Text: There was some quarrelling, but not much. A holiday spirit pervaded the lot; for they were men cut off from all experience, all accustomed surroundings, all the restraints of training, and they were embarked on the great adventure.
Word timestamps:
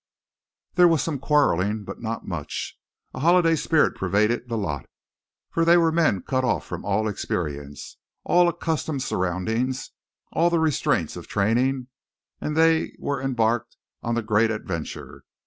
There 0.73 0.87
was 0.87 1.03
some 1.03 1.19
quarrelling, 1.19 1.83
but 1.83 2.01
not 2.01 2.27
much. 2.27 2.75
A 3.13 3.19
holiday 3.19 3.55
spirit 3.55 3.93
pervaded 3.95 4.49
the 4.49 4.57
lot; 4.57 4.87
for 5.51 5.63
they 5.63 5.77
were 5.77 5.91
men 5.91 6.23
cut 6.23 6.43
off 6.43 6.65
from 6.65 6.83
all 6.83 7.07
experience, 7.07 7.97
all 8.23 8.49
accustomed 8.49 9.03
surroundings, 9.03 9.91
all 10.31 10.49
the 10.49 10.57
restraints 10.57 11.15
of 11.15 11.27
training, 11.27 11.85
and 12.39 12.57
they 12.57 12.95
were 12.97 13.21
embarked 13.21 13.77
on 14.01 14.15
the 14.15 14.23
great 14.23 14.49
adventure. 14.49 15.23